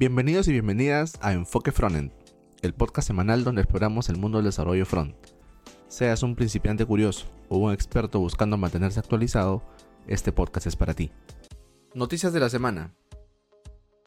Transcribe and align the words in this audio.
Bienvenidos 0.00 0.48
y 0.48 0.52
bienvenidas 0.52 1.18
a 1.20 1.34
Enfoque 1.34 1.72
Frontend, 1.72 2.10
el 2.62 2.72
podcast 2.72 3.06
semanal 3.06 3.44
donde 3.44 3.60
exploramos 3.60 4.08
el 4.08 4.16
mundo 4.16 4.38
del 4.38 4.46
desarrollo 4.46 4.86
front. 4.86 5.14
Seas 5.88 6.22
un 6.22 6.36
principiante 6.36 6.86
curioso 6.86 7.26
o 7.50 7.58
un 7.58 7.74
experto 7.74 8.18
buscando 8.18 8.56
mantenerse 8.56 8.98
actualizado, 8.98 9.62
este 10.06 10.32
podcast 10.32 10.66
es 10.66 10.74
para 10.74 10.94
ti. 10.94 11.12
Noticias 11.92 12.32
de 12.32 12.40
la 12.40 12.48
semana. 12.48 12.94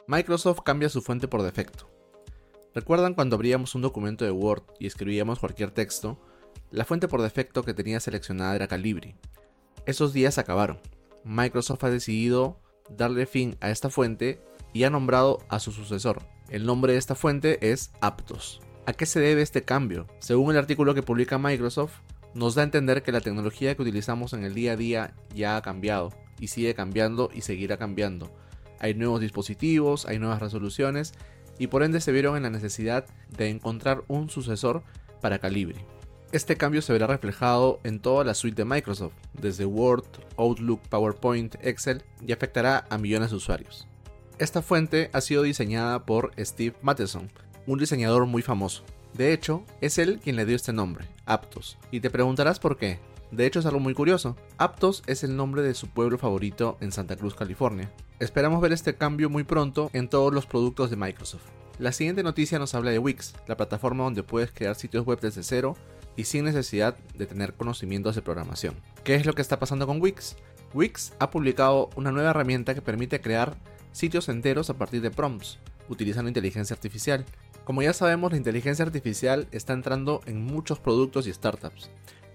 Microsoft 0.08 0.62
cambia 0.64 0.88
su 0.88 1.00
fuente 1.00 1.28
por 1.28 1.42
defecto. 1.42 1.88
¿Recuerdan 2.74 3.14
cuando 3.14 3.36
abríamos 3.36 3.76
un 3.76 3.82
documento 3.82 4.24
de 4.24 4.32
Word 4.32 4.64
y 4.80 4.88
escribíamos 4.88 5.38
cualquier 5.38 5.70
texto? 5.70 6.20
La 6.72 6.84
fuente 6.84 7.06
por 7.06 7.22
defecto 7.22 7.62
que 7.62 7.72
tenía 7.72 8.00
seleccionada 8.00 8.56
era 8.56 8.66
Calibri. 8.66 9.14
Esos 9.86 10.12
días 10.12 10.38
acabaron. 10.38 10.80
Microsoft 11.22 11.84
ha 11.84 11.90
decidido 11.90 12.58
darle 12.90 13.26
fin 13.26 13.56
a 13.60 13.70
esta 13.70 13.90
fuente 13.90 14.42
y 14.74 14.84
ha 14.84 14.90
nombrado 14.90 15.38
a 15.48 15.60
su 15.60 15.72
sucesor. 15.72 16.20
El 16.50 16.66
nombre 16.66 16.92
de 16.92 16.98
esta 16.98 17.14
fuente 17.14 17.70
es 17.72 17.92
Aptos. 18.02 18.60
¿A 18.84 18.92
qué 18.92 19.06
se 19.06 19.20
debe 19.20 19.40
este 19.40 19.62
cambio? 19.62 20.06
Según 20.18 20.50
el 20.50 20.58
artículo 20.58 20.94
que 20.94 21.02
publica 21.02 21.38
Microsoft, 21.38 22.00
nos 22.34 22.54
da 22.54 22.62
a 22.62 22.64
entender 22.64 23.02
que 23.02 23.12
la 23.12 23.22
tecnología 23.22 23.74
que 23.74 23.82
utilizamos 23.82 24.34
en 24.34 24.44
el 24.44 24.52
día 24.52 24.72
a 24.72 24.76
día 24.76 25.14
ya 25.34 25.56
ha 25.56 25.62
cambiado 25.62 26.12
y 26.38 26.48
sigue 26.48 26.74
cambiando 26.74 27.30
y 27.32 27.40
seguirá 27.40 27.78
cambiando. 27.78 28.30
Hay 28.80 28.94
nuevos 28.94 29.20
dispositivos, 29.20 30.04
hay 30.04 30.18
nuevas 30.18 30.42
resoluciones 30.42 31.14
y 31.58 31.68
por 31.68 31.82
ende 31.82 32.00
se 32.00 32.12
vieron 32.12 32.36
en 32.36 32.42
la 32.42 32.50
necesidad 32.50 33.06
de 33.30 33.48
encontrar 33.48 34.04
un 34.08 34.28
sucesor 34.28 34.82
para 35.22 35.38
Calibri. 35.38 35.78
Este 36.32 36.56
cambio 36.56 36.82
se 36.82 36.92
verá 36.92 37.06
reflejado 37.06 37.78
en 37.84 38.00
toda 38.00 38.24
la 38.24 38.34
suite 38.34 38.56
de 38.56 38.64
Microsoft, 38.64 39.14
desde 39.34 39.64
Word, 39.64 40.04
Outlook, 40.36 40.80
PowerPoint, 40.88 41.54
Excel 41.62 42.02
y 42.26 42.32
afectará 42.32 42.84
a 42.90 42.98
millones 42.98 43.30
de 43.30 43.36
usuarios. 43.36 43.86
Esta 44.36 44.62
fuente 44.62 45.10
ha 45.12 45.20
sido 45.20 45.44
diseñada 45.44 46.04
por 46.06 46.32
Steve 46.36 46.74
Matheson, 46.82 47.30
un 47.68 47.78
diseñador 47.78 48.26
muy 48.26 48.42
famoso. 48.42 48.82
De 49.12 49.32
hecho, 49.32 49.62
es 49.80 49.96
él 49.96 50.18
quien 50.22 50.34
le 50.34 50.44
dio 50.44 50.56
este 50.56 50.72
nombre, 50.72 51.06
Aptos. 51.24 51.78
Y 51.92 52.00
te 52.00 52.10
preguntarás 52.10 52.58
por 52.58 52.76
qué. 52.76 52.98
De 53.30 53.46
hecho 53.46 53.60
es 53.60 53.66
algo 53.66 53.78
muy 53.78 53.94
curioso. 53.94 54.36
Aptos 54.58 55.04
es 55.06 55.22
el 55.22 55.36
nombre 55.36 55.62
de 55.62 55.74
su 55.74 55.86
pueblo 55.88 56.18
favorito 56.18 56.76
en 56.80 56.90
Santa 56.90 57.14
Cruz, 57.14 57.36
California. 57.36 57.92
Esperamos 58.18 58.60
ver 58.60 58.72
este 58.72 58.96
cambio 58.96 59.30
muy 59.30 59.44
pronto 59.44 59.88
en 59.92 60.08
todos 60.08 60.34
los 60.34 60.46
productos 60.46 60.90
de 60.90 60.96
Microsoft. 60.96 61.44
La 61.78 61.92
siguiente 61.92 62.24
noticia 62.24 62.58
nos 62.58 62.74
habla 62.74 62.90
de 62.90 62.98
Wix, 62.98 63.34
la 63.46 63.56
plataforma 63.56 64.02
donde 64.02 64.24
puedes 64.24 64.50
crear 64.50 64.74
sitios 64.74 65.06
web 65.06 65.20
desde 65.20 65.44
cero 65.44 65.76
y 66.16 66.24
sin 66.24 66.44
necesidad 66.44 66.96
de 67.16 67.26
tener 67.26 67.54
conocimientos 67.54 68.16
de 68.16 68.22
programación. 68.22 68.74
¿Qué 69.04 69.14
es 69.14 69.26
lo 69.26 69.32
que 69.32 69.42
está 69.42 69.60
pasando 69.60 69.86
con 69.86 70.00
Wix? 70.00 70.36
Wix 70.72 71.12
ha 71.20 71.30
publicado 71.30 71.90
una 71.94 72.10
nueva 72.10 72.30
herramienta 72.30 72.74
que 72.74 72.82
permite 72.82 73.20
crear 73.20 73.56
sitios 73.94 74.28
enteros 74.28 74.70
a 74.70 74.74
partir 74.76 75.00
de 75.00 75.12
prompts, 75.12 75.58
utilizando 75.88 76.28
inteligencia 76.28 76.74
artificial. 76.74 77.24
Como 77.64 77.80
ya 77.80 77.92
sabemos, 77.92 78.32
la 78.32 78.38
inteligencia 78.38 78.84
artificial 78.84 79.46
está 79.52 79.72
entrando 79.72 80.20
en 80.26 80.42
muchos 80.42 80.80
productos 80.80 81.26
y 81.26 81.32
startups. 81.32 81.90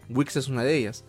Wix 0.10 0.38
es 0.38 0.48
una 0.48 0.64
de 0.64 0.76
ellas. 0.76 1.04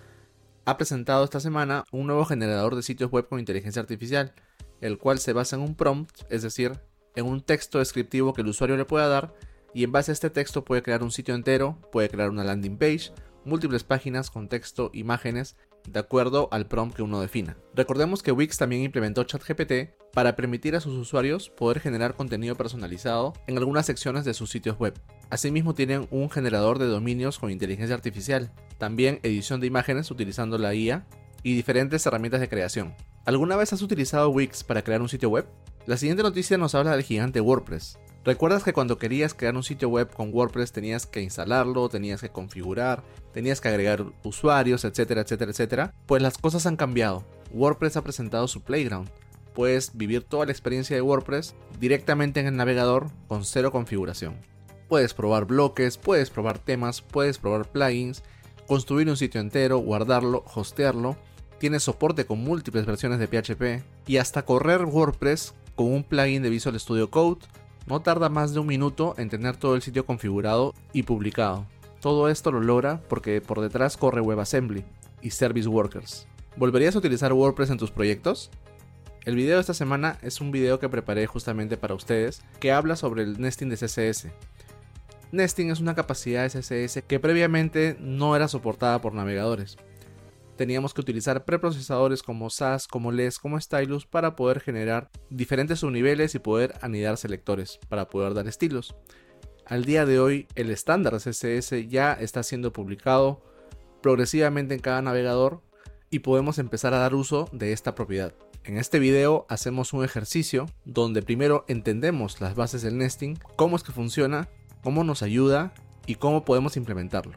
Ha 0.67 0.77
presentado 0.77 1.25
esta 1.25 1.41
semana 1.41 1.85
un 1.93 2.07
nuevo 2.07 2.25
generador 2.25 2.75
de 2.75 2.83
sitios 2.83 3.11
web 3.11 3.29
con 3.29 3.39
inteligencia 3.39 3.81
artificial, 3.81 4.35
el 4.81 4.99
cual 4.99 5.21
se 5.21 5.33
basa 5.33 5.55
en 5.57 5.63
un 5.63 5.77
prompt, 5.77 6.23
es 6.31 6.43
decir, 6.43 6.73
en 7.15 7.27
un 7.27 7.41
texto 7.41 7.79
descriptivo 7.79 8.35
que 8.35 8.43
el 8.43 8.49
usuario 8.49 8.77
le 8.77 8.85
pueda 8.85 9.09
dar, 9.09 9.35
y 9.73 9.85
en 9.85 9.93
base 9.93 10.11
a 10.11 10.15
este 10.15 10.31
texto 10.31 10.65
puede 10.65 10.83
crear 10.83 11.05
un 11.05 11.13
sitio 11.13 11.35
entero, 11.35 11.79
puede 11.93 12.09
crear 12.09 12.29
una 12.29 12.45
landing 12.45 12.77
page, 12.77 13.13
múltiples 13.45 13.85
páginas 13.85 14.31
con 14.31 14.49
texto, 14.49 14.91
imágenes 14.93 15.57
de 15.89 16.01
acuerdo 16.01 16.49
al 16.51 16.67
prompt 16.67 16.97
que 16.97 17.03
uno 17.03 17.21
defina. 17.21 17.57
Recordemos 17.75 18.23
que 18.23 18.33
Wix 18.33 18.59
también 18.59 18.83
implementó 18.83 19.23
ChatGPT 19.25 20.00
para 20.13 20.37
permitir 20.37 20.77
a 20.77 20.81
sus 20.81 20.95
usuarios 20.95 21.51
poder 21.51 21.81
generar 21.81 22.15
contenido 22.15 22.55
personalizado 22.55 23.33
en 23.47 23.59
algunas 23.59 23.87
secciones 23.87 24.25
de 24.25 24.35
sus 24.35 24.51
sitios 24.51 24.79
web. 24.79 24.95
Asimismo 25.31 25.75
tienen 25.75 26.09
un 26.11 26.31
generador 26.31 26.79
de 26.79 26.87
dominios 26.87 27.39
con 27.39 27.51
inteligencia 27.51 27.95
artificial, 27.95 28.53
también 28.79 29.21
edición 29.23 29.61
de 29.61 29.67
imágenes 29.67 30.11
utilizando 30.11 30.59
la 30.59 30.75
IA 30.75 31.07
y 31.43 31.55
diferentes 31.55 32.05
herramientas 32.07 32.41
de 32.41 32.49
creación. 32.49 32.95
¿Alguna 33.25 33.57
vez 33.57 33.73
has 33.73 33.83
utilizado 33.83 34.31
Wix 34.31 34.65
para 34.65 34.83
crear 34.83 35.03
un 35.03 35.09
sitio 35.09 35.29
web? 35.29 35.47
La 35.87 35.97
siguiente 35.97 36.23
noticia 36.23 36.59
nos 36.59 36.75
habla 36.75 36.93
del 36.93 37.03
gigante 37.03 37.41
WordPress. 37.41 37.99
¿Recuerdas 38.23 38.65
que 38.65 38.75
cuando 38.75 38.99
querías 38.99 39.33
crear 39.33 39.57
un 39.57 39.63
sitio 39.63 39.89
web 39.89 40.13
con 40.13 40.31
WordPress 40.33 40.73
tenías 40.73 41.07
que 41.07 41.23
instalarlo, 41.23 41.89
tenías 41.89 42.21
que 42.21 42.29
configurar, 42.29 43.03
tenías 43.33 43.63
que 43.63 43.69
agregar 43.69 44.05
usuarios, 44.25 44.85
etcétera, 44.85 45.23
etcétera, 45.23 45.51
etcétera? 45.51 45.95
Pues 46.05 46.21
las 46.21 46.37
cosas 46.37 46.67
han 46.67 46.77
cambiado. 46.77 47.25
WordPress 47.53 47.97
ha 47.97 48.03
presentado 48.03 48.47
su 48.47 48.63
Playground. 48.63 49.09
Puedes 49.55 49.97
vivir 49.97 50.23
toda 50.23 50.47
la 50.47 50.53
experiencia 50.53 50.97
de 50.97 51.03
WordPress 51.03 51.55
directamente 51.79 52.41
en 52.41 52.47
el 52.47 52.57
navegador 52.57 53.11
con 53.29 53.45
cero 53.45 53.73
configuración. 53.73 54.37
Puedes 54.89 55.15
probar 55.15 55.45
bloques, 55.45 55.99
puedes 55.99 56.31
probar 56.31 56.59
temas, 56.59 57.01
puedes 57.03 57.39
probar 57.39 57.71
plugins, 57.71 58.23
construir 58.67 59.09
un 59.09 59.17
sitio 59.17 59.41
entero, 59.41 59.79
guardarlo, 59.79 60.45
hostearlo. 60.55 61.17
Tienes 61.59 61.83
soporte 61.83 62.25
con 62.27 62.43
múltiples 62.43 62.87
versiones 62.87 63.19
de 63.19 63.29
PHP 63.29 63.85
y 64.07 64.17
hasta 64.17 64.45
correr 64.45 64.85
WordPress 64.85 65.55
con 65.75 65.93
un 65.93 66.05
plugin 66.05 66.43
de 66.43 66.51
Visual 66.51 66.79
Studio 66.79 67.11
Code 67.11 67.41
no 67.87 68.01
tarda 68.01 68.29
más 68.29 68.55
de 68.55 68.61
un 68.61 68.67
minuto 68.67 69.15
en 69.19 69.29
tener 69.29 69.57
todo 69.57 69.75
el 69.75 69.83
sitio 69.83 70.07
configurado 70.07 70.75
y 70.93 71.03
publicado. 71.03 71.67
Todo 72.01 72.29
esto 72.29 72.53
lo 72.53 72.61
logra 72.61 73.03
porque 73.09 73.41
por 73.41 73.61
detrás 73.61 73.97
corre 73.97 74.21
WebAssembly 74.21 74.85
y 75.23 75.31
Service 75.31 75.69
Workers. 75.69 76.27
¿Volverías 76.57 76.95
a 76.95 76.99
utilizar 76.99 77.33
WordPress 77.33 77.71
en 77.71 77.79
tus 77.79 77.91
proyectos? 77.91 78.51
El 79.25 79.37
video 79.37 79.57
de 79.57 79.61
esta 79.61 79.75
semana 79.75 80.19
es 80.23 80.41
un 80.41 80.51
video 80.51 80.79
que 80.79 80.89
preparé 80.89 81.27
justamente 81.27 81.77
para 81.77 81.95
ustedes 81.95 82.43
que 82.59 82.73
habla 82.73 82.97
sobre 82.97 83.23
el 83.23 83.41
nesting 83.41 83.69
de 83.69 83.77
CSS. 83.77 84.29
Nesting 85.33 85.71
es 85.71 85.81
una 85.81 85.95
capacidad 85.95 86.43
de 86.43 86.61
CSS 86.61 87.03
que 87.07 87.21
previamente 87.21 87.97
no 88.01 88.35
era 88.35 88.49
soportada 88.49 89.01
por 89.01 89.15
navegadores 89.15 89.77
teníamos 90.61 90.93
que 90.93 91.01
utilizar 91.01 91.47
preprocesadores 91.47 92.23
como 92.23 92.51
SAS, 92.51 92.87
como 92.87 93.13
LES, 93.13 93.39
como 93.39 93.59
Stylus 93.59 94.05
para 94.05 94.37
poder 94.37 94.61
generar 94.61 95.09
diferentes 95.31 95.79
subniveles 95.79 96.35
y 96.35 96.39
poder 96.39 96.75
anidar 96.83 97.17
selectores 97.17 97.81
para 97.89 98.11
poder 98.11 98.35
dar 98.35 98.47
estilos. 98.47 98.95
Al 99.65 99.87
día 99.87 100.05
de 100.05 100.21
hoy 100.21 100.49
el 100.57 100.69
estándar 100.69 101.17
CSS 101.17 101.89
ya 101.89 102.13
está 102.13 102.43
siendo 102.43 102.75
publicado 102.75 103.43
progresivamente 104.03 104.75
en 104.75 104.81
cada 104.81 105.01
navegador 105.01 105.63
y 106.11 106.19
podemos 106.19 106.59
empezar 106.59 106.93
a 106.93 106.99
dar 106.99 107.15
uso 107.15 107.49
de 107.53 107.73
esta 107.73 107.95
propiedad. 107.95 108.35
En 108.63 108.77
este 108.77 108.99
video 108.99 109.47
hacemos 109.49 109.95
un 109.95 110.05
ejercicio 110.05 110.67
donde 110.85 111.23
primero 111.23 111.65
entendemos 111.67 112.43
las 112.43 112.55
bases 112.55 112.83
del 112.83 112.99
nesting, 112.99 113.39
cómo 113.57 113.75
es 113.75 113.83
que 113.83 113.91
funciona, 113.91 114.51
cómo 114.83 115.03
nos 115.03 115.23
ayuda 115.23 115.73
y 116.07 116.17
cómo 116.17 116.45
podemos 116.45 116.77
implementarlo. 116.77 117.33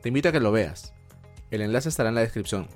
Te 0.00 0.08
invito 0.08 0.30
a 0.30 0.32
que 0.32 0.40
lo 0.40 0.50
veas. 0.50 0.94
El 1.50 1.60
enlace 1.60 1.90
estará 1.90 2.08
en 2.08 2.14
la 2.14 2.22
descripción. 2.22 2.68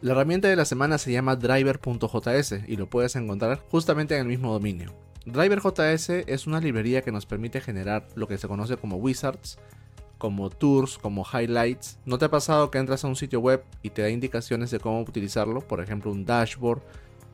La 0.00 0.12
herramienta 0.12 0.48
de 0.48 0.56
la 0.56 0.64
semana 0.64 0.98
se 0.98 1.12
llama 1.12 1.36
driver.js 1.36 2.64
y 2.66 2.76
lo 2.76 2.90
puedes 2.90 3.14
encontrar 3.14 3.62
justamente 3.70 4.16
en 4.16 4.22
el 4.22 4.26
mismo 4.26 4.52
dominio. 4.52 4.92
Driver.js 5.24 6.10
es 6.26 6.48
una 6.48 6.60
librería 6.60 7.02
que 7.02 7.12
nos 7.12 7.24
permite 7.24 7.60
generar 7.60 8.08
lo 8.16 8.26
que 8.26 8.36
se 8.36 8.48
conoce 8.48 8.76
como 8.76 8.96
wizards, 8.96 9.58
como 10.18 10.50
tours, 10.50 10.98
como 10.98 11.24
highlights. 11.24 11.98
¿No 12.04 12.18
te 12.18 12.24
ha 12.24 12.30
pasado 12.30 12.70
que 12.72 12.78
entras 12.78 13.04
a 13.04 13.08
un 13.08 13.16
sitio 13.16 13.38
web 13.40 13.64
y 13.82 13.90
te 13.90 14.02
da 14.02 14.10
indicaciones 14.10 14.72
de 14.72 14.80
cómo 14.80 15.00
utilizarlo? 15.02 15.60
Por 15.60 15.80
ejemplo, 15.80 16.10
un 16.10 16.24
dashboard, 16.24 16.82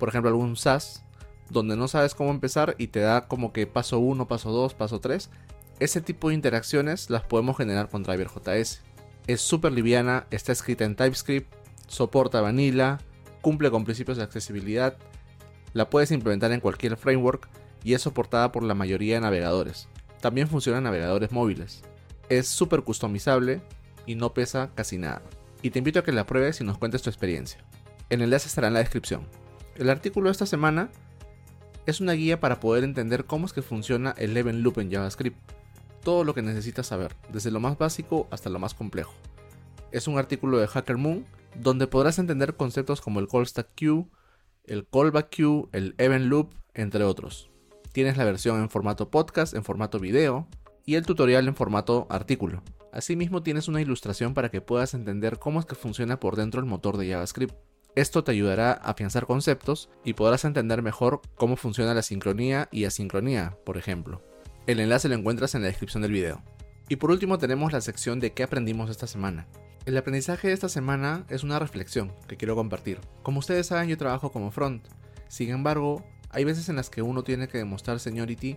por 0.00 0.08
ejemplo, 0.08 0.30
algún 0.30 0.56
SaaS, 0.56 1.04
donde 1.50 1.76
no 1.76 1.86
sabes 1.86 2.16
cómo 2.16 2.30
empezar 2.30 2.74
y 2.78 2.88
te 2.88 2.98
da 2.98 3.28
como 3.28 3.52
que 3.52 3.68
paso 3.68 4.00
1, 4.00 4.26
paso 4.26 4.50
2, 4.50 4.74
paso 4.74 4.98
3. 4.98 5.30
Ese 5.78 6.00
tipo 6.00 6.28
de 6.28 6.34
interacciones 6.34 7.08
las 7.08 7.22
podemos 7.22 7.56
generar 7.56 7.88
con 7.88 8.02
Driver.js 8.02 8.82
es 9.26 9.40
súper 9.40 9.72
liviana, 9.72 10.26
está 10.30 10.50
escrita 10.50 10.84
en 10.84 10.96
TypeScript, 10.96 11.52
soporta 11.86 12.40
Vanilla, 12.40 12.98
cumple 13.42 13.70
con 13.70 13.84
principios 13.84 14.16
de 14.16 14.24
accesibilidad, 14.24 14.96
la 15.72 15.88
puedes 15.88 16.10
implementar 16.10 16.50
en 16.52 16.60
cualquier 16.60 16.96
framework 16.96 17.48
y 17.84 17.94
es 17.94 18.02
soportada 18.02 18.50
por 18.50 18.64
la 18.64 18.74
mayoría 18.74 19.14
de 19.14 19.20
navegadores. 19.20 19.88
También 20.20 20.48
funciona 20.48 20.78
en 20.78 20.84
navegadores 20.84 21.30
móviles. 21.32 21.82
Es 22.28 22.48
súper 22.48 22.82
customizable 22.82 23.60
y 24.04 24.16
no 24.16 24.34
pesa 24.34 24.70
casi 24.74 24.98
nada. 24.98 25.22
Y 25.62 25.70
te 25.70 25.78
invito 25.78 26.00
a 26.00 26.04
que 26.04 26.12
la 26.12 26.26
pruebes 26.26 26.60
y 26.60 26.64
nos 26.64 26.78
cuentes 26.78 27.02
tu 27.02 27.10
experiencia. 27.10 27.64
El 28.08 28.22
enlace 28.22 28.48
estará 28.48 28.68
en 28.68 28.74
la 28.74 28.80
descripción. 28.80 29.26
El 29.80 29.88
artículo 29.88 30.26
de 30.26 30.32
esta 30.32 30.44
semana 30.44 30.90
es 31.86 32.02
una 32.02 32.12
guía 32.12 32.38
para 32.38 32.60
poder 32.60 32.84
entender 32.84 33.24
cómo 33.24 33.46
es 33.46 33.54
que 33.54 33.62
funciona 33.62 34.14
el 34.18 34.36
event 34.36 34.58
loop 34.58 34.78
en 34.78 34.92
JavaScript 34.92 35.38
todo 36.04 36.22
lo 36.22 36.34
que 36.34 36.42
necesitas 36.42 36.88
saber, 36.88 37.16
desde 37.32 37.50
lo 37.50 37.60
más 37.60 37.78
básico 37.78 38.28
hasta 38.30 38.50
lo 38.50 38.58
más 38.58 38.74
complejo. 38.74 39.14
Es 39.90 40.06
un 40.06 40.18
artículo 40.18 40.58
de 40.58 40.66
HackerMoon 40.66 41.24
donde 41.54 41.86
podrás 41.86 42.18
entender 42.18 42.56
conceptos 42.56 43.00
como 43.00 43.20
el 43.20 43.28
call 43.28 43.46
stack 43.46 43.68
queue, 43.74 44.04
el 44.64 44.86
callback 44.86 45.30
queue, 45.30 45.70
el 45.72 45.94
event 45.96 46.26
loop, 46.26 46.52
entre 46.74 47.04
otros. 47.04 47.48
Tienes 47.92 48.18
la 48.18 48.24
versión 48.26 48.60
en 48.60 48.68
formato 48.68 49.10
podcast, 49.10 49.54
en 49.54 49.64
formato 49.64 49.98
video 49.98 50.46
y 50.84 50.96
el 50.96 51.06
tutorial 51.06 51.48
en 51.48 51.56
formato 51.56 52.06
artículo. 52.10 52.62
Asimismo 52.92 53.42
tienes 53.42 53.66
una 53.66 53.80
ilustración 53.80 54.34
para 54.34 54.50
que 54.50 54.60
puedas 54.60 54.92
entender 54.92 55.38
cómo 55.38 55.58
es 55.58 55.64
que 55.64 55.74
funciona 55.74 56.20
por 56.20 56.36
dentro 56.36 56.60
el 56.60 56.66
motor 56.66 56.98
de 56.98 57.08
JavaScript. 57.08 57.54
Esto 57.96 58.22
te 58.22 58.30
ayudará 58.30 58.70
a 58.70 58.90
afianzar 58.90 59.26
conceptos 59.26 59.90
y 60.04 60.14
podrás 60.14 60.44
entender 60.44 60.80
mejor 60.80 61.20
cómo 61.34 61.56
funciona 61.56 61.92
la 61.92 62.02
sincronía 62.02 62.68
y 62.70 62.84
asincronía, 62.84 63.56
por 63.64 63.76
ejemplo. 63.76 64.22
El 64.68 64.78
enlace 64.78 65.08
lo 65.08 65.16
encuentras 65.16 65.56
en 65.56 65.62
la 65.62 65.68
descripción 65.68 66.02
del 66.02 66.12
video. 66.12 66.42
Y 66.88 66.96
por 66.96 67.10
último 67.10 67.38
tenemos 67.38 67.72
la 67.72 67.80
sección 67.80 68.20
de 68.20 68.32
qué 68.32 68.44
aprendimos 68.44 68.90
esta 68.90 69.08
semana. 69.08 69.48
El 69.86 69.96
aprendizaje 69.96 70.48
de 70.48 70.54
esta 70.54 70.68
semana 70.68 71.24
es 71.28 71.42
una 71.42 71.58
reflexión 71.58 72.12
que 72.28 72.36
quiero 72.36 72.54
compartir. 72.54 73.00
Como 73.22 73.40
ustedes 73.40 73.66
saben, 73.66 73.88
yo 73.88 73.98
trabajo 73.98 74.30
como 74.30 74.52
front. 74.52 74.86
Sin 75.28 75.50
embargo, 75.50 76.04
hay 76.30 76.44
veces 76.44 76.68
en 76.68 76.76
las 76.76 76.90
que 76.90 77.02
uno 77.02 77.24
tiene 77.24 77.48
que 77.48 77.58
demostrar 77.58 77.98
seniority 77.98 78.56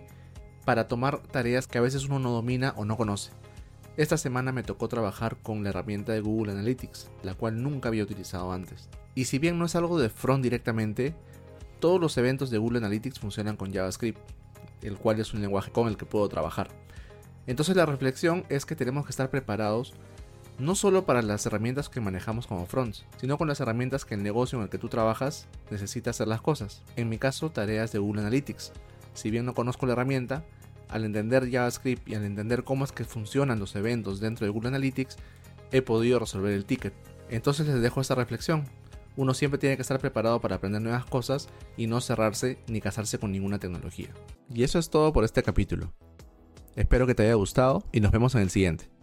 para 0.64 0.86
tomar 0.86 1.22
tareas 1.22 1.66
que 1.66 1.78
a 1.78 1.80
veces 1.80 2.04
uno 2.04 2.20
no 2.20 2.30
domina 2.30 2.72
o 2.76 2.84
no 2.84 2.96
conoce. 2.96 3.32
Esta 3.96 4.16
semana 4.16 4.52
me 4.52 4.62
tocó 4.62 4.88
trabajar 4.88 5.36
con 5.42 5.62
la 5.64 5.70
herramienta 5.70 6.12
de 6.12 6.20
Google 6.20 6.52
Analytics, 6.52 7.10
la 7.22 7.34
cual 7.34 7.62
nunca 7.62 7.88
había 7.88 8.02
utilizado 8.04 8.52
antes. 8.52 8.88
Y 9.14 9.26
si 9.26 9.38
bien 9.38 9.58
no 9.58 9.66
es 9.66 9.76
algo 9.76 9.98
de 9.98 10.08
front 10.08 10.42
directamente, 10.42 11.14
todos 11.80 12.00
los 12.00 12.16
eventos 12.16 12.50
de 12.50 12.58
Google 12.58 12.78
Analytics 12.78 13.18
funcionan 13.18 13.56
con 13.56 13.72
JavaScript, 13.72 14.18
el 14.82 14.96
cual 14.96 15.20
es 15.20 15.34
un 15.34 15.40
lenguaje 15.40 15.70
con 15.70 15.88
el 15.88 15.96
que 15.96 16.06
puedo 16.06 16.28
trabajar. 16.28 16.68
Entonces 17.46 17.76
la 17.76 17.86
reflexión 17.86 18.44
es 18.48 18.64
que 18.64 18.76
tenemos 18.76 19.04
que 19.04 19.10
estar 19.10 19.30
preparados 19.30 19.94
no 20.58 20.74
solo 20.76 21.04
para 21.04 21.20
las 21.22 21.44
herramientas 21.46 21.88
que 21.88 22.00
manejamos 22.00 22.46
como 22.46 22.66
fronts, 22.66 23.04
sino 23.20 23.38
con 23.38 23.48
las 23.48 23.60
herramientas 23.60 24.04
que 24.04 24.14
el 24.14 24.22
negocio 24.22 24.58
en 24.58 24.64
el 24.64 24.70
que 24.70 24.78
tú 24.78 24.88
trabajas 24.88 25.48
necesita 25.70 26.10
hacer 26.10 26.28
las 26.28 26.40
cosas. 26.40 26.82
En 26.96 27.08
mi 27.08 27.18
caso, 27.18 27.50
tareas 27.50 27.90
de 27.92 27.98
Google 27.98 28.20
Analytics. 28.22 28.72
Si 29.14 29.30
bien 29.30 29.46
no 29.46 29.54
conozco 29.54 29.86
la 29.86 29.92
herramienta, 29.92 30.44
al 30.88 31.04
entender 31.04 31.50
JavaScript 31.50 32.08
y 32.08 32.14
al 32.14 32.24
entender 32.24 32.62
cómo 32.62 32.84
es 32.84 32.92
que 32.92 33.04
funcionan 33.04 33.58
los 33.58 33.74
eventos 33.74 34.20
dentro 34.20 34.46
de 34.46 34.52
Google 34.52 34.68
Analytics, 34.68 35.16
he 35.72 35.82
podido 35.82 36.20
resolver 36.20 36.52
el 36.52 36.66
ticket. 36.66 36.94
Entonces 37.30 37.66
les 37.66 37.80
dejo 37.80 38.00
esta 38.00 38.14
reflexión. 38.14 38.64
Uno 39.16 39.34
siempre 39.34 39.58
tiene 39.58 39.76
que 39.76 39.82
estar 39.82 39.98
preparado 40.00 40.40
para 40.40 40.56
aprender 40.56 40.82
nuevas 40.82 41.04
cosas 41.04 41.48
y 41.76 41.86
no 41.86 42.00
cerrarse 42.00 42.58
ni 42.66 42.80
casarse 42.80 43.18
con 43.18 43.32
ninguna 43.32 43.58
tecnología. 43.58 44.08
Y 44.52 44.64
eso 44.64 44.78
es 44.78 44.90
todo 44.90 45.12
por 45.12 45.24
este 45.24 45.42
capítulo. 45.42 45.92
Espero 46.74 47.06
que 47.06 47.14
te 47.14 47.22
haya 47.22 47.34
gustado 47.34 47.84
y 47.92 48.00
nos 48.00 48.10
vemos 48.10 48.34
en 48.34 48.42
el 48.42 48.50
siguiente. 48.50 48.93